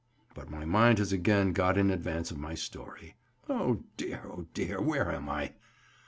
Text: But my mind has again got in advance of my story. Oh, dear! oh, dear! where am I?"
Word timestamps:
But 0.33 0.49
my 0.49 0.65
mind 0.65 0.97
has 0.97 1.13
again 1.13 1.53
got 1.53 1.77
in 1.77 1.91
advance 1.91 2.31
of 2.31 2.39
my 2.39 2.55
story. 2.55 3.17
Oh, 3.47 3.83
dear! 3.97 4.23
oh, 4.25 4.47
dear! 4.55 4.81
where 4.81 5.11
am 5.11 5.29
I?" 5.29 5.53